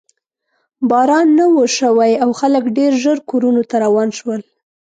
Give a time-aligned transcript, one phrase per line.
[0.89, 4.41] باران نه و شوی او خلک ډېر ژر کورونو ته روان شول.